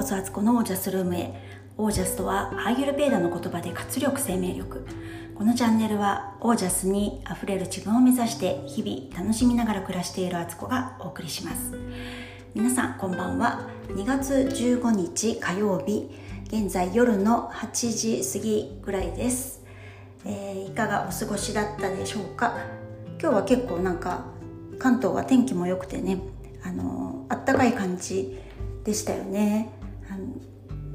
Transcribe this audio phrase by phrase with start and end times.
[0.00, 1.34] こそアツコのオージャスルームへ
[1.76, 4.86] オージャスとはアーユルベーダの言葉で活力生命力
[5.34, 11.74] このチャンネルはオージャスにあふれる自分を目指して日々楽しみながら暮らしているアツコがお送りします
[12.54, 16.08] 皆さんこんばんは2月15日火曜日
[16.46, 19.62] 現在夜の8時過ぎぐらいです、
[20.24, 22.56] えー、いかがお過ごしだったでしょうか
[23.20, 24.24] 今日は結構なんか
[24.78, 26.22] 関東は天気も良くてね
[26.62, 28.38] あのあったかい感じ
[28.82, 29.78] でしたよね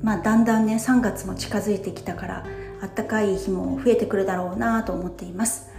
[0.01, 2.45] まあだんだんね3月も近づいてきたから
[2.81, 5.69] あったかい日も増えてくるだろうなと思っています。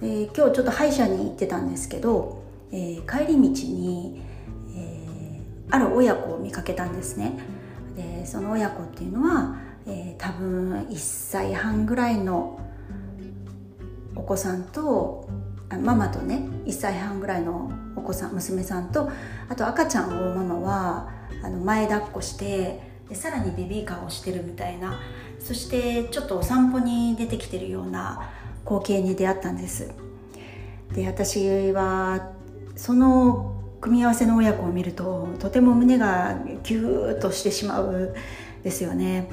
[0.00, 4.22] で今日ちょっと歯医者に行ってたんですけど、えー、帰り道に、
[4.76, 7.38] えー、ある親子を見かけたんですね。
[7.96, 12.60] でその親子っていうのは、えー、多分1歳半ぐらいの
[14.14, 15.28] お子さんと
[15.82, 19.10] ママとね1歳半ぐらいのお子さん娘さんと
[19.48, 24.98] あと赤ちゃんをママはあの前抱っこしてでさらにベビーカーをしてるみたいな。
[25.38, 28.28] そしてちょっとお散歩に出てきてるような
[28.64, 29.90] 光景に出会ったんです。
[30.94, 32.32] で私は
[32.76, 38.14] その組み合わせの親子を見るととても胸がギューッとしてしまう
[38.62, 39.28] ですよね。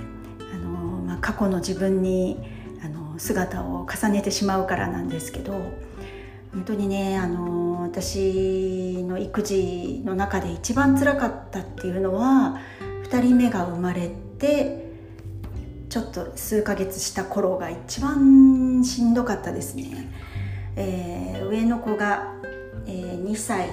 [0.53, 2.37] あの、まあ、過去の自分に
[2.83, 5.53] あの姿を重ねてしまうからなんですけど
[6.53, 12.59] 本当にねあの私の育児の中で一番辛かったっていうのは
[13.09, 14.91] 2人目が生まれて
[15.87, 20.11] ちょっと数ヶ月した頃が一番しんどかったですね、
[20.75, 22.33] えー、上の子が、
[22.85, 23.69] えー、2歳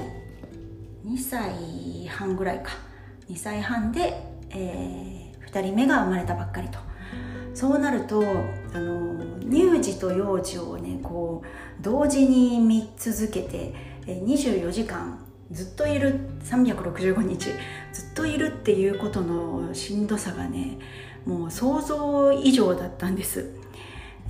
[1.05, 2.71] 2歳半ぐらいか。
[3.29, 6.79] 2歳半で、えー、2人目が生まれたばっかりと。
[7.55, 8.23] そうなると
[8.73, 15.19] あの乳児と幼児をねこう同時に見続けて24時間
[15.51, 17.51] ずっといる365日
[17.93, 20.79] ずっといるっていうことのしんどさがね
[21.27, 23.51] もう想像以上だったんです、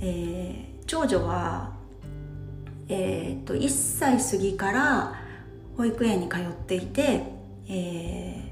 [0.01, 1.73] えー、長女は、
[2.89, 5.13] えー、っと1歳過ぎから
[5.77, 7.23] 保育園に通っていて、
[7.67, 8.51] え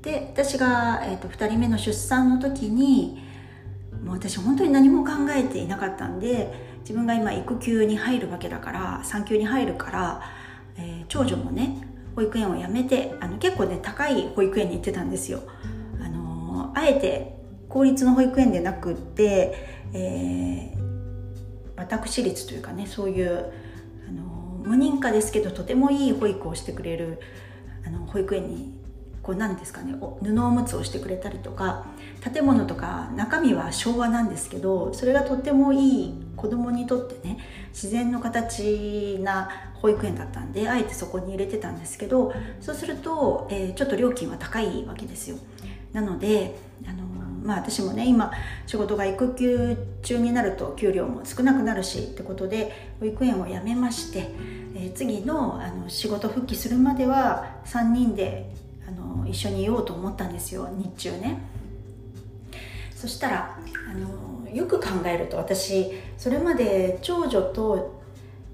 [0.00, 3.22] ー、で私が、えー、っと2人目の出産の時に
[4.04, 10.22] もう私本当に何も考えていなかったんで自分が今育休に入るわけだから産休に入るから、
[10.76, 15.42] えー、長女もね保育園を辞めてあの結構ね高い保育園に行ってたんですよ。
[16.02, 17.34] あのあえて
[17.68, 19.54] 公立の保育園でなくって、
[19.92, 23.52] えー、私立というかねそういう
[24.08, 24.22] あの
[24.64, 27.20] 無認可ですけどとてもいい保育をしてくれる
[27.86, 28.74] あの保育園に
[29.24, 31.86] こう何ですかね布おむつをしてくれたりとか
[32.22, 37.38] 建物とか中身は昭和なんですけどそれがとってもいい子供にとってね
[37.70, 39.48] 自然の形な
[39.84, 45.36] 保育園だったんであえてそこに入れてたんですけどそうすると、えー、ちょっと料金は高いわけですよ。
[45.92, 46.56] なので
[46.88, 47.04] あの
[47.44, 48.32] まあ私もね今
[48.66, 54.30] 仕事が育休中になると給料も少なくなるしってことで保育園を辞めまして、
[54.74, 58.50] えー、次のあの仕事復帰するまでは3人で
[58.88, 61.42] あの一緒にいようと思ったんですよ日中ね。
[62.96, 63.58] そしたら
[63.90, 68.02] あのよく考えると私それまで長女と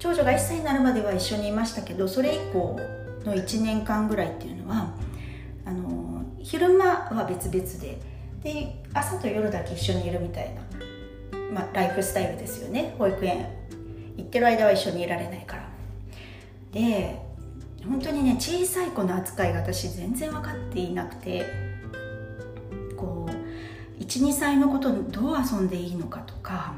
[0.01, 2.79] 長女が1歳になるまでは一緒にいましたけどそれ以降
[3.23, 4.95] の1年間ぐらいっていうのは
[5.63, 8.01] あの昼間は別々で
[8.41, 10.61] で朝と夜だけ一緒にいるみたいな、
[11.53, 12.95] まあ、ライフスタイルですよね。
[12.97, 13.47] 保育園
[14.17, 15.69] 行ってる間は一緒にいられないから。
[16.71, 17.21] で
[17.87, 21.45] 本当にね小さい子の扱いが私全然分かっていなくて
[22.97, 26.73] こう12歳のことどう遊んでいいのかとか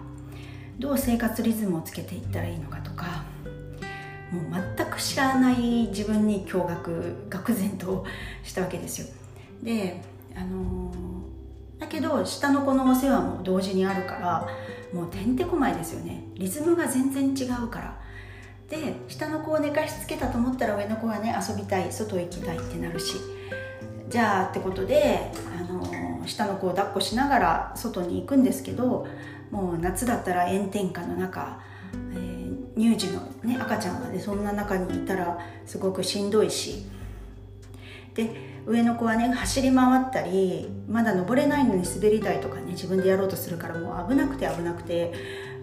[0.79, 3.23] どう生活リズムをつけていったらいいのかとか
[4.31, 8.06] もう全く知らない自分に驚愕愕然と
[8.44, 9.07] したわけですよ。
[9.61, 10.01] で
[10.35, 14.47] あのー、だけど下の子のお世話も同時にあるから
[14.91, 16.23] もうてんてこまいですよね。
[16.35, 18.00] リズムが全然違うから。
[18.70, 23.17] で下の子を寝かしつけたと思ったら上の子がね遊びたい外行きたいってなるし。
[24.09, 29.08] じゃあってことで、あの下の子を抱っこしながら外に行くんですけど
[29.53, 31.59] もう夏だったら炎天下の中、
[32.11, 36.85] えー、乳児の、ね、赤ちゃんがねそんな中にいたらすごくしんどいし。
[38.16, 45.11] で上の子はね走り回ったりまだ登れないのに滑り台とかね自分でやろうとするからもう危なくて危なくて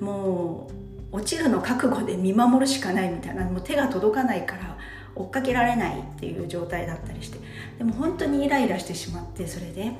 [0.00, 0.68] も
[1.12, 4.76] う落ちるの覚悟で見守るしかないみたいなもう手が届かないから
[5.14, 7.38] 追っかけられないっていう状態だったりして。
[7.78, 9.92] でも本当にイライラしてしまってそれで。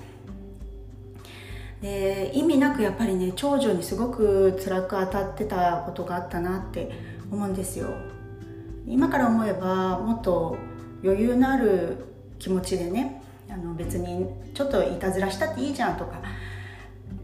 [1.81, 6.91] で意味なくやっぱりね長女にすごく辛く当たってたことがあったなって
[7.31, 7.89] 思うんですよ。
[8.87, 10.57] 今から思えばもっと
[11.03, 12.05] 余裕のある
[12.39, 16.21] 気持ちでねあの別にちょっといたずらしたっていいじゃんとか。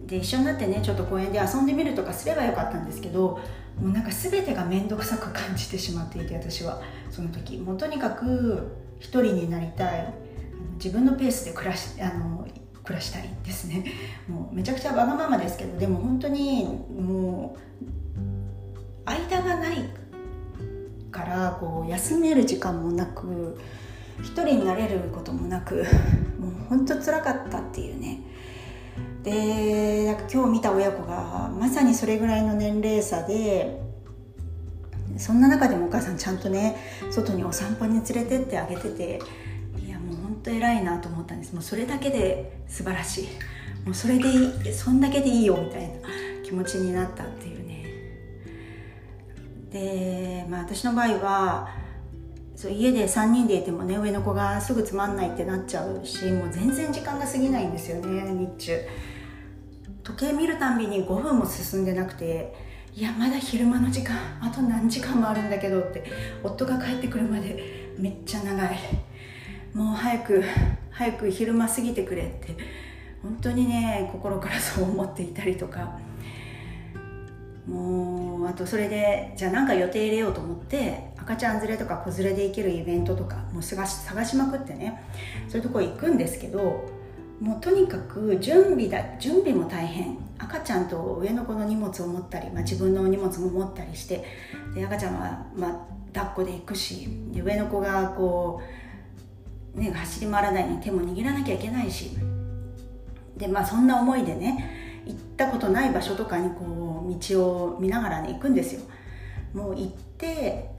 [0.06, 3.40] で一緒になってねちょっと公園で遊んでみるとかすればよかったんですけど
[3.80, 6.80] もうなんか全てが面倒くさく感じてしまっていて私は。
[7.10, 7.58] その時。
[7.58, 10.14] もうとにかく一人になりたい。
[10.76, 12.46] 自分のペースで暮らしあの
[12.86, 13.84] 暮らしたいですね。
[14.28, 19.76] もうめちゃくちゃわがままですけどでも本当にもう間がない
[21.10, 23.58] からこう休める時間もなく
[24.20, 25.84] 一人になれることもなく
[26.38, 28.20] もう本当つらかったっていうね。
[29.24, 33.82] でなんか今日見た親子がまさにそれぐらいの年齢差で
[35.18, 36.76] そんな中でもお母さんちゃんとね
[37.10, 39.20] 外にお散歩に連れてってあげてて
[40.46, 41.52] 当偉いなと思ったんです。
[41.52, 43.28] もうそれだけで素晴らしい。
[43.84, 46.08] もうそれでいいそんだけでいいよみたいな
[46.44, 47.84] 気持ちになったっていうね。
[49.70, 51.68] で、まあ、私の場合は
[52.54, 58.80] そう家で3人でいてもね上の子がすぐつまんないってなっちゃうしもう全然時間が過ぎないんですよね日中。
[60.04, 62.54] 時計見るたんびに5分も進んでなくて
[62.94, 66.04] いやまだ昼間の時間あと何時間もあるんだけどって
[66.44, 68.78] 夫が帰ってくるまでめっちゃ長い。
[69.76, 70.42] もう早く
[70.90, 72.56] 早く昼間過ぎてくれって
[73.22, 75.98] 本当にね心からそう思っていたりとか。
[77.68, 85.02] もうあとそれでじゃあ何か予定入れようと思って赤ちゃん連れとか子連れで行けるイベントとかもう探し探しまくってね。
[85.48, 86.88] そういうとこ行くんですけど
[87.40, 90.16] もうとにかく準備だ準備も大変。
[90.38, 94.24] 赤ちゃんと上の子の荷物を持ったり、まあ、自分の荷物も持ったりして
[94.74, 95.80] で赤ちゃんは、まあ、
[96.14, 98.85] 抱っこで行くしで上の子がこう、
[99.76, 102.10] ね、走り回らないように手も握らなきゃいけないし。
[103.36, 108.80] で、まあ、そんな思いでね行ったことない場所とかにこう道を見ながらね行くんですよ。
[109.52, 109.88] もう行っ
[110.18, 110.70] て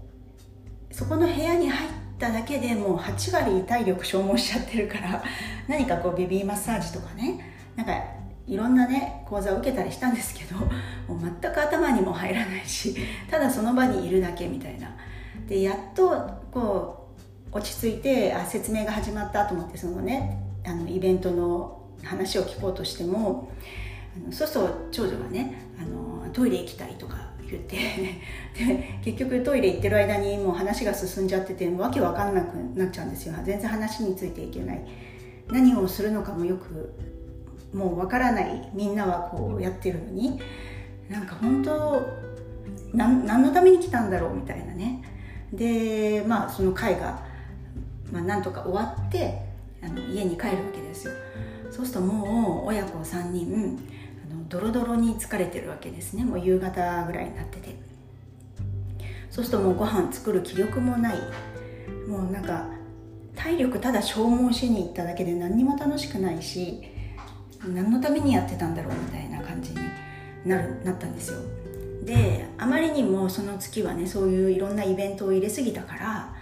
[0.91, 1.89] そこの部屋に入っ
[2.19, 5.23] ただけでもう8割体力消耗しちゃってるから
[5.67, 7.39] 何かこうベビーマッサージとかね
[7.75, 7.93] なんか
[8.47, 10.57] いろんなね講座を受けたりしたんですけど
[11.07, 12.95] もう全く頭にも入らないし
[13.29, 14.95] ただその場にいるだけみたいな。
[15.47, 17.06] でやっとこう
[17.51, 23.51] 落ち着いてあ説明が始まったと思ってそのねあのイベントの話を聞こうとしても
[24.15, 27.77] あのそうすると長女がねあのトイレ行きたいとか言って
[28.57, 33.35] で結局トイレ行ってる間にもう話が進んじゃっててわけわかんなくなっちゃうんですよ。
[33.43, 34.81] 全然話についていけない。
[35.49, 36.93] 何をするのかもよく
[37.73, 38.69] もうわからない。
[38.73, 40.39] みんなはこうやってるのに。
[41.09, 42.05] なんか本当
[42.93, 45.01] 何のために来たんだろうみたいなね。
[45.53, 47.25] でまあその会が、
[48.11, 49.41] まあ、なんとか終わって
[49.81, 51.13] あの家に帰るわけですよ。
[51.69, 53.79] そうするともう親子3人
[54.31, 56.23] あのドロドロに疲れてるわけですね。
[56.23, 57.75] もう夕方ぐらいになってて。
[59.29, 61.17] そうするともうご飯作る気力もない。
[62.07, 62.65] もうなんか
[63.35, 66.81] 体力ただ消耗しに行っただけで何にも楽しくないし
[67.65, 69.77] 何のためにやってたんだろうみたいな感じに
[70.45, 71.39] なるなったんですよ。
[72.03, 76.33] であまりにもその月はねそういういろんなイベントを入れすぎたから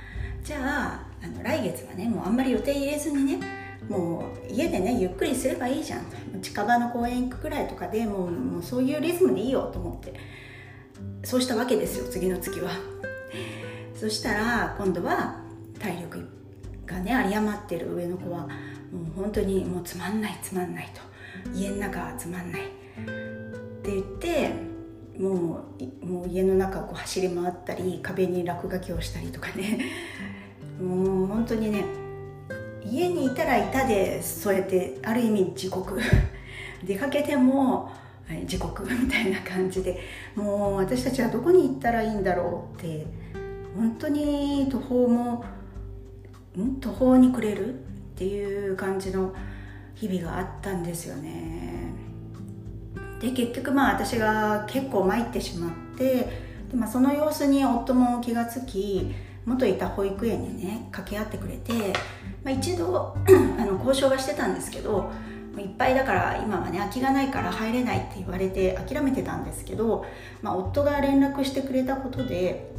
[0.43, 3.39] じゃああの来月はねもうあんまり予定入れずにね
[3.89, 6.01] もう家でねゆっくりすればいいじゃん。
[6.41, 10.13] 近場の公園行くくらいとかでもうもうそういうリズムでいいよと思って。
[11.23, 12.71] そうしたわけですよ次の月は。
[13.95, 15.41] そしたら今度は
[15.79, 16.27] 体力
[16.85, 21.01] がね有り余ってる上の子はもう本当にもうつまんないつまんないと。
[21.53, 22.61] 家の中はつまんない。
[22.61, 22.65] っ
[23.83, 24.51] て言って
[25.19, 25.63] も
[26.03, 29.79] うもう家の中をこう走り回ったり壁に落書きをしたりとかね。
[30.81, 31.85] もう本当にね
[32.83, 35.99] 家にいたらいたでそうやってある意味地獄
[36.83, 37.89] 出かけても
[38.45, 39.99] 地獄 みたいな感じで。
[40.35, 43.05] もう私たちはどこに行ったらいいんだろうって
[43.75, 45.45] 本当に途方も
[46.57, 47.77] ん途方に暮れるっ
[48.15, 49.33] ていう感じの
[49.95, 51.93] 日々があったんですよね。
[53.19, 56.29] で結局まあ私が結構参ってしまって
[56.69, 59.13] で、まあ、その様子に夫も気がつき
[59.45, 61.93] 元いた保育園にね掛け合ってくれて、
[62.43, 63.15] まあ、一度
[63.59, 65.11] あの交渉はしてたんですけど
[65.57, 70.05] いっぱいだから今はね空きがないから入れないって言われて諦めてたんですけど、
[70.41, 72.73] まあ、夫が連絡してくれたことで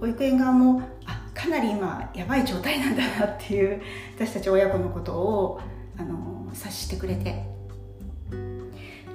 [0.00, 3.80] 保育園側もあかなり今やばい状態なんだなっていう
[4.16, 5.60] 私たち親子のことを
[5.98, 7.60] あの察してくれて。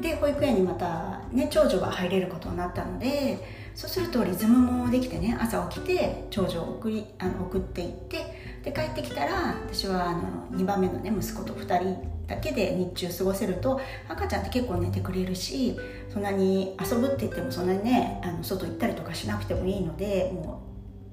[0.01, 3.39] で保育園にまた、ね、長女が入れることになったので
[3.75, 15.77] そうするとリズムもできてね朝起きて長女を送りあの送っていってで帰ってきたら私はあの2番目のね息子と2人だけで日中過ごせると赤ちゃんって結構寝てくれるし
[16.09, 20.61] そんなに遊ぶって言ってもそんなにねあの外行ったりとかしなくてもいいのでも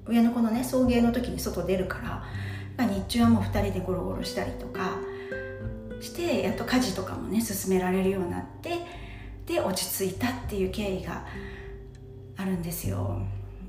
[0.07, 2.23] う上の子のね送迎の時に外出るから、
[2.77, 4.97] まあ、日中はもう2人でゴロゴロしたりとか
[5.99, 8.71] してやっと家事とかもね進められるようになって
[9.45, 11.25] で落ち着いたっていう経緯が
[12.43, 13.21] あるんですよ。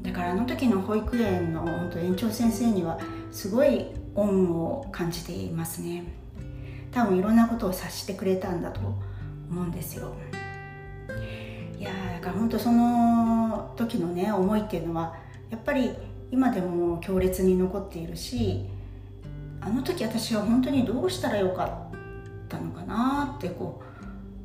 [0.02, 2.98] だからあの時の保育園の本当園長先生には
[3.30, 6.04] すごい恩を感じていますね。
[6.90, 8.80] 多分いろんなことを察してくれたんだと
[9.48, 10.12] 思うんですよ。
[11.78, 15.14] いやだから本当その時のね思いっていうのは
[15.50, 15.90] やっぱり
[16.32, 18.64] 今でも強烈に残っているし
[19.60, 23.82] あの時私は本当にどうしたらよかったのかなってこ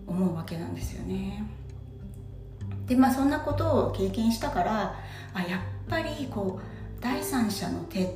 [0.08, 1.59] う思うわけなんですよね。
[2.90, 4.96] でまあそんなことを経験したから
[5.34, 8.08] あやっぱりこう第三者の手っ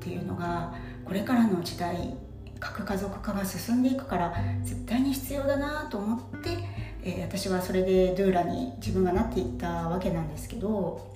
[0.00, 2.14] ていうのがこれからの時代
[2.58, 6.58] 核家族化が進んでいくから絶対に必要だなと思って、
[7.04, 11.14] えー、私はそれでドゥーラに自分がなっていったわけなんですけど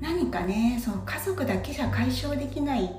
[0.00, 2.94] 何かねその家族だけじゃ解消できない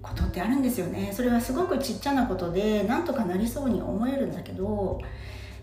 [0.00, 1.10] ことってあるんですよね。
[1.12, 5.00] それはすごくちっちゃなことでなんとかなりそうに思えるんだけど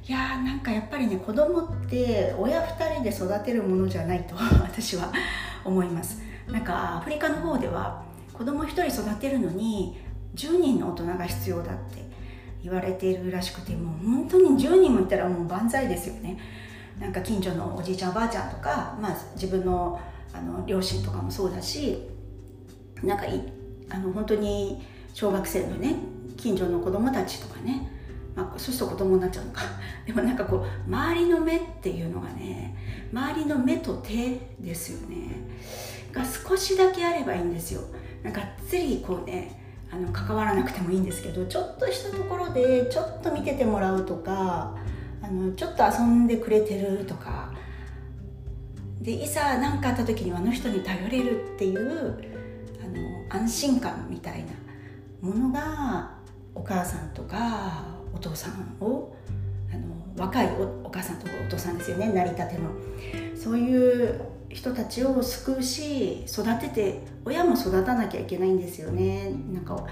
[0.07, 5.11] いやーなんかやっぱりね子供って親2人で育てるものじゃないと 私は
[5.65, 6.21] 思います。
[6.49, 9.99] なんかアフリカの方では子供1人育てるのに
[10.33, 12.05] 10人の大人が必要だって
[12.63, 16.37] 言われているらしくてもう本当に10人もいたらもう万歳ですよね。
[16.97, 19.99] なんか近所のおじいちゃんおばあちゃんとか、まあ、自分の
[20.33, 22.07] あの両親とかもそうだし
[23.03, 23.41] なんかい
[23.89, 24.81] あの本当に
[25.13, 25.95] 小学生のね
[26.37, 27.96] 近所の子供たちとかね
[28.38, 29.63] まあ、そうすると子供になっちゃうのか。
[30.06, 32.75] でもなんかこう周りの目っていうのがね
[33.12, 35.32] 周りの目と手ですよね。
[36.13, 37.82] が少しだけあればいいんですよ。
[38.22, 39.60] なんかっつりこうね
[39.91, 44.75] あの関わらなくてもいいんですけどちょっとしたところでちょっと見ててもらうとか
[45.22, 47.51] あのちょっと遊んでくれてるとか。
[49.01, 52.20] でいざ何かあった時にあの人に頼れるっていう
[52.84, 54.48] あの安心感みたいな
[55.22, 56.12] ものが
[56.53, 59.15] お母さんとかお父さんを
[59.71, 60.47] あの若い
[60.83, 62.71] お母さんとお父さんですよね成り立ての。
[63.36, 64.19] そういう
[64.50, 69.31] 人たちを救うし育てて親も育たなきゃいけないんですよね。
[69.53, 69.86] なんか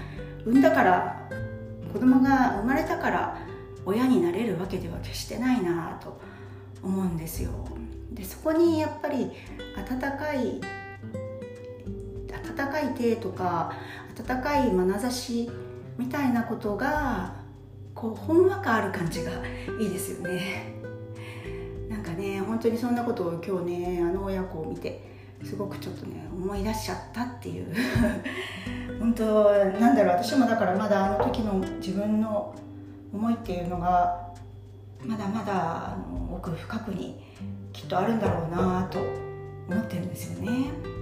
[0.44, 1.28] 産んだから
[1.92, 3.38] 子供が生まれたから
[3.84, 6.20] 親になれるわけでは決してないなと
[6.82, 7.50] 思うんですよ。
[8.10, 9.30] でそこにやっぱり
[9.76, 10.60] 温かい
[12.32, 13.72] 温かい手とか
[14.18, 15.48] 温かい眼差し
[15.96, 17.45] みたいなことが
[17.96, 19.32] こうほんわかある感じが
[19.80, 20.74] いいですよね。
[21.88, 25.02] なんかね本当にそんなことを今日ねあの親子を見て
[25.42, 27.74] すごくちょっとね思い出しちゃったっていう。
[29.00, 29.50] 本当
[29.80, 32.54] なんだろう私もだからまだあの時の自分の
[33.12, 34.32] 思いっていうのが
[35.02, 37.18] まだまだあの奥深くに
[37.72, 38.98] きっとあるんだろうなと
[39.70, 40.95] 思ってるんですよね。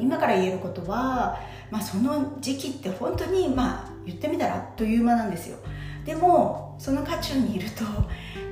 [0.00, 1.38] 今から言えることは、
[1.70, 5.58] まあ、その時期って本当にまあ言ってみたらあっという間なんですよ。
[6.04, 7.82] でもその渦中にいると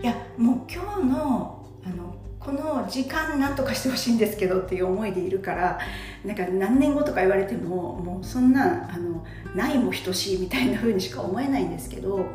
[0.03, 5.79] いやもう今日のあのこの時間なんとかしてほしいんですけどっていう思いでいるから
[6.25, 9.25] なんか何年後とか言われてももうそんなあの
[9.55, 12.27] ないも等しいみたいな風にしか思えないんですけど、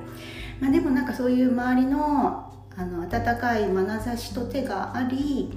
[0.60, 5.52] まあ、でもなんかそういう周りのあの温かい眼差しと手があり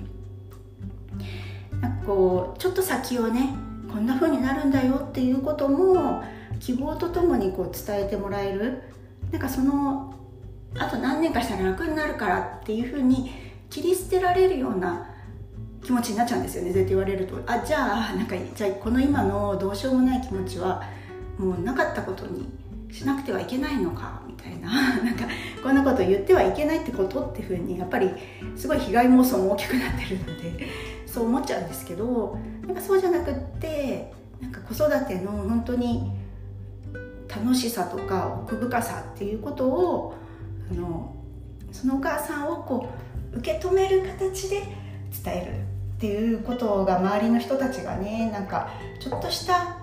[1.82, 3.54] なんかこうちょっと先をね
[3.92, 6.22] こんな風になるんだよっていうことも
[6.60, 8.82] 希望とともにこう伝えてもらえる。
[9.30, 10.14] なんかその
[10.78, 13.30] あと何年かしたら楽になるからっていうふうに
[13.68, 15.08] 切り捨てられるような
[15.82, 17.36] 気持ちになっちゃうんですよね絶対言われると。
[17.46, 20.82] あじゃあなんかじゃあこの今のどうしようもない気持ちは
[21.38, 22.48] もうなかったことに
[22.90, 24.70] しなくてはいけないのかみたいな。
[25.02, 25.24] なんか
[25.62, 28.10] こんなこと言ってはいけないってことっていうふうにやっぱり
[28.54, 30.91] すごい被害妄想も大きくなってるので。
[31.12, 36.10] そう思っちゃうんですけどなんかそうじゃなくってなんか子育ての本当に
[37.28, 40.14] 楽しさとか奥深さっていうことを
[40.70, 41.14] あの
[41.70, 42.88] そのお母さんをこ
[43.34, 44.62] う受け止める形で
[45.24, 49.78] 伝えるっていうことが周りの人たちがねなんかちょっとした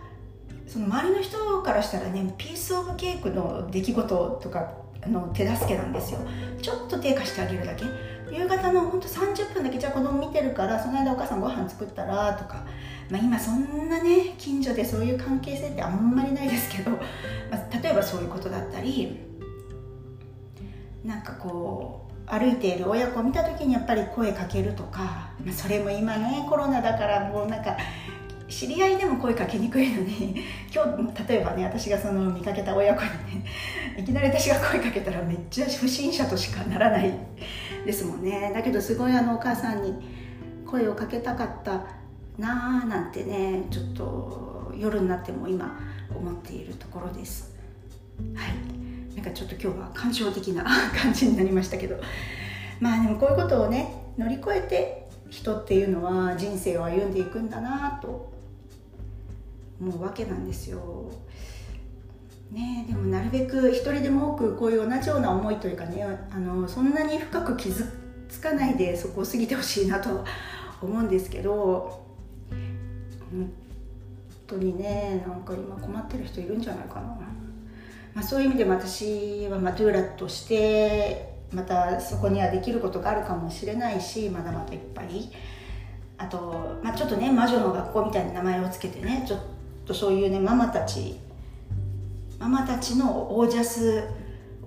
[0.68, 4.74] その周りの人からしたらねピース・オブ・ケークの出来事とか
[5.08, 6.20] の手助けなんですよ。
[6.62, 7.86] ちょっと手貸してあげるだけ。
[8.32, 12.66] 夕方のほんと30分だけじゃあ子供見てるからその間お母さんご飯作ったらとか。
[13.10, 16.92] まあ、今そんなね近所でそういう関係性ってあんまりないですけど、
[17.50, 19.20] まあ、例えばそういうことだったり
[21.04, 27.76] なんかこう歩いている親子を見た時にやっぱり声かけるとか、まあ、それも今ねコロナだからもうなんか
[28.50, 30.36] 知り合いでも声かけにくいのに
[30.74, 33.08] 今日例えばね私がその見かけた親子に
[33.42, 33.46] ね
[33.98, 37.14] いきなり私が声かけたらめっちゃ不審者としかならない
[37.86, 38.52] ですもんね。
[38.54, 39.94] だけどすごいあのお母さんに
[40.66, 41.84] 声をかけたかった
[42.38, 45.80] なあなんてねちょっと夜になっても今
[46.16, 47.56] 思っているところです。
[48.34, 49.16] はい。
[49.16, 50.64] なんかちょっと今日は感情的な
[50.96, 52.00] 感じになりましたけど。
[52.80, 58.39] まあでもこういうことをね乗り越えて人っていうのは人生を歩んでいくんだなと
[59.80, 61.12] 思うわけなんですよ。
[62.52, 67.86] ね、でもなるべく一人でも多くこういう同じような思いというかねあのそんなに深く傷
[68.28, 70.26] つかないでそこを過ぎてほしいなと
[70.82, 72.04] 思うんですけど
[73.32, 73.52] 本
[74.48, 85.32] 当にねなんか今困ってる人いるんじゃないかな、まあ、そういう意味でも私はまあドゥーラとしてまたそこにはできることがあるかもしれないしまだまだいっぱい
[86.18, 89.59] あと、まあ、ちょっとね魔女の学校みたいな名前を付けてねちょっと
[89.94, 91.20] そういうねママたち。
[92.40, 94.02] ママたちのオージャス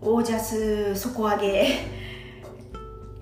[0.03, 1.87] オージャス底上げ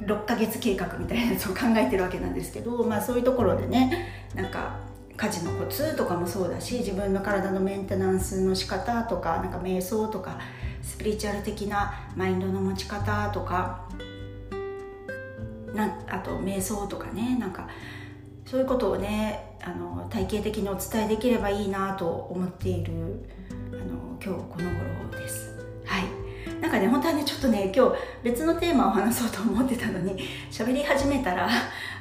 [0.00, 4.78] 6ヶ月計画みたいなやつを考えてるわけなんですけど、まあ、そういうところでねなんか
[5.16, 10.40] 家事のコツとかもそうだし自分の体のメンテナンスの仕方とかなんか瞑想とか
[10.83, 13.87] スピリチュアル的なマインドの持ち方とか
[15.75, 17.69] なあと瞑想とかねなんか
[18.47, 22.93] そういうことをねあの体系的にお伝えできればいいなと思っている
[23.73, 24.71] あの今日この
[25.11, 25.55] 頃です。
[25.85, 26.61] はい。
[26.61, 30.17] なんかね本当はねちょっとね今日別のテーマを話そうと思ってたのに
[30.50, 31.49] 喋り始めたら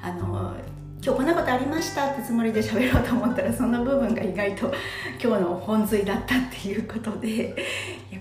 [0.02, 0.56] あの
[1.02, 4.74] 今日こんなことありましたってつもりで喋ろうと思ったらその部分が意外と
[5.22, 7.56] 今日の本髄だったっていうことで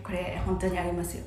[0.09, 1.25] これ本当にありますよ。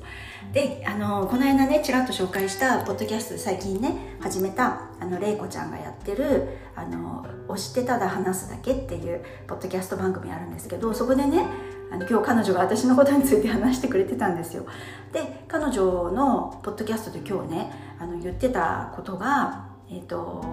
[0.52, 11.46] であのこの間ねちらっと紹介したポッドキャスト最近ね始めたあの玲子ちゃんがやってる「あの押してただ話すだけ」っていうポッドキャスト番組あるんですけどそこでね
[11.92, 14.66] あの今日彼女が私のことについて話してくれてたんですよ。
[15.12, 17.70] で彼女のポッドキャストで今日ね
[18.00, 20.44] あの言ってたことがえっ、ー、と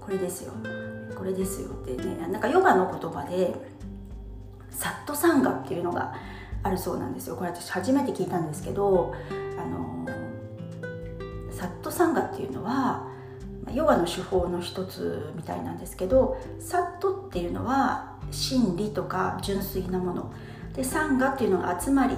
[0.00, 0.52] これですよ。
[1.18, 3.52] これですよってねなんかヨガの言葉で
[4.70, 6.14] サットサンガっていうのが
[6.62, 7.36] あるそうなんですよ。
[7.36, 9.14] これ私初めて聞いたんですけど
[9.58, 10.06] あの
[11.50, 13.08] サットサンガっていうのは
[13.72, 20.32] ヨガの手法の一つみたいなんですけどサットっていうのは真理とか純粋なもの。
[20.74, 22.16] でサンガっていうのが集まりっ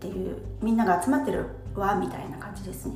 [0.00, 2.94] ていうみんなが集まってる輪みたいな感じですね。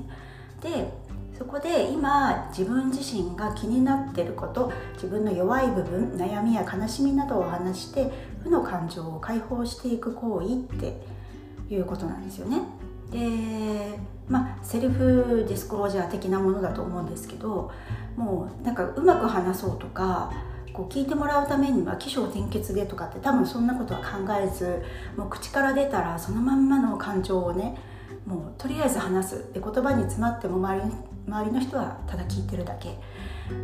[0.60, 0.92] で
[1.38, 8.10] そこで今自分自身が気になってること自分の弱い部分悩みや悲しみなどを話して
[8.42, 11.00] 負の感情を解放していく行為って
[11.72, 12.62] いうことなんですよね。
[13.12, 17.70] でまあセルフディスクロージャー的なものだと思うんですけど
[18.16, 20.32] もうなんかうまく話そうとか
[20.72, 24.06] こう聞いてもらうためには起承転結でとかって多分そんなことは考
[24.42, 24.82] えず
[25.16, 27.76] もう口から出たらそのまんまの感情をね
[28.28, 29.52] もうとりあえず話す。
[29.54, 30.92] で言葉に詰まっても周り
[31.26, 32.98] 周りの人はただ聞いてるだけ。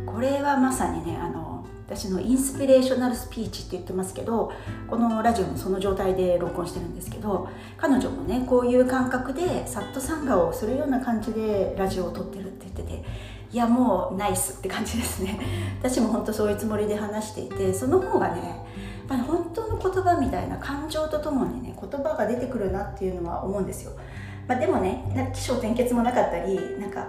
[0.07, 4.51] これはまさにねあの私のインスピレーショナルスピーチって言ってますけど
[4.89, 7.47] このラジオもその状態で録音してるんですけど
[7.77, 13.05] 彼女もねこういう感覚でサッと参加をするような感じでラジオを撮ってるって言ってて
[13.51, 15.39] いやもうナイスって感じですね。
[15.79, 18.55] 私も本当そういうつもりで話していてその方がねや
[19.05, 23.91] っぱり本当の言葉みたいな感情とともにね言葉が出てくるなっていうのは思うんですよ。
[24.47, 27.07] まあ、でもね起承転結もなかったりなんか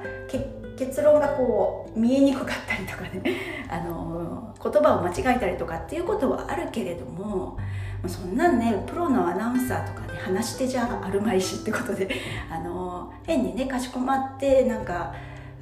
[0.76, 3.22] 結論がこう見えにくかったりとかね
[3.68, 7.58] あの言葉を間違えたりとかっていうことはあるけれども
[8.06, 12.08] そんなんねプロのアナウンサーとかね話し手じゃあるまいしってことで
[12.50, 15.14] あの変にねかしこまってなんか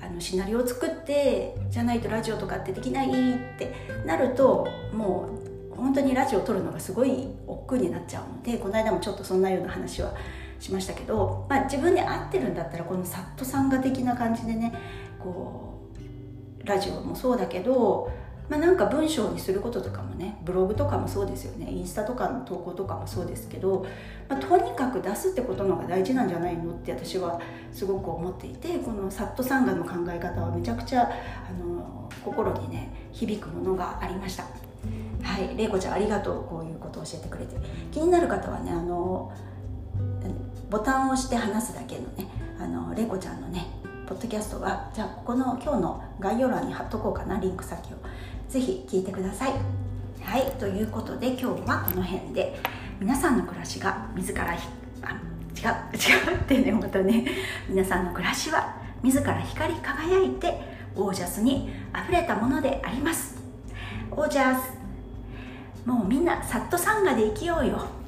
[0.05, 3.13] あのシナリオを作ってじゃないとラジオとかってできないっ
[3.57, 3.73] て
[4.05, 5.29] なるとも
[5.73, 10.13] う本当にラジオを撮るのがすごい億劫になっちゃうのでこの間もちょっとそんなような話は
[10.65, 14.73] しましたけど、まあ、自分で合ってるんだったらこのサット参加的な感じでね
[15.19, 15.79] こ
[16.63, 18.11] うラジオもそうだけど、
[18.49, 21.71] まあ、なんか文章にすることとかもねブログとかもそうですよね。
[21.71, 23.85] インスタとかの投稿とかもそうですけど、
[24.27, 27.39] まあ、とにかく出すってことの方が大事なんじゃないのって私は
[27.71, 34.45] すごく思っていてこのサット参加の考え方はめちゃくちゃあの心にね響くものがありました。
[35.23, 36.45] はい、玲子ちゃんありがとう。
[36.45, 37.57] こういうことを教えてくれて。
[37.93, 39.31] 気になる方はねあの
[40.75, 42.27] ボタンを押して話すだけのね
[42.59, 43.65] あの玲子ちゃんのね
[44.09, 47.97] ポッドキャストはじゃあここの今日の概要欄に貼っとこうかなリンク先を。
[48.49, 49.53] ぜひ聞いてください。
[50.21, 52.59] はいということで今日はこの辺で。
[52.99, 54.69] 皆さんの暮らしが自らひ
[55.01, 55.11] あ
[55.57, 57.25] 違う違うってねまたね。
[57.69, 60.61] 皆さんの暮らしは自ら光り輝いて
[60.97, 63.37] オージャスにあふれたものであります。
[64.11, 64.73] オージャス。
[65.87, 68.04] もうみんなさっとサンガで生きようよ。